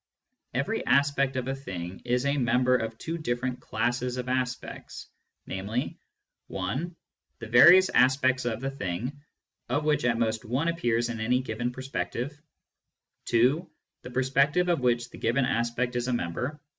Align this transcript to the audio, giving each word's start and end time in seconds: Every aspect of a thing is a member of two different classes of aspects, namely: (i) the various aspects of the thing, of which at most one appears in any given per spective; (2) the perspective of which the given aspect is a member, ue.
Every 0.55 0.83
aspect 0.87 1.35
of 1.35 1.47
a 1.47 1.53
thing 1.53 2.01
is 2.05 2.25
a 2.25 2.35
member 2.37 2.75
of 2.75 2.97
two 2.97 3.19
different 3.19 3.59
classes 3.59 4.17
of 4.17 4.29
aspects, 4.29 5.05
namely: 5.45 5.99
(i) 6.51 6.89
the 7.37 7.47
various 7.47 7.89
aspects 7.89 8.45
of 8.45 8.61
the 8.61 8.71
thing, 8.71 9.21
of 9.69 9.85
which 9.85 10.03
at 10.03 10.17
most 10.17 10.43
one 10.43 10.69
appears 10.69 11.09
in 11.09 11.19
any 11.19 11.39
given 11.41 11.71
per 11.71 11.83
spective; 11.83 12.35
(2) 13.25 13.69
the 14.01 14.09
perspective 14.09 14.69
of 14.69 14.79
which 14.79 15.11
the 15.11 15.19
given 15.19 15.45
aspect 15.45 15.95
is 15.95 16.07
a 16.07 16.13
member, 16.13 16.53
ue. 16.53 16.59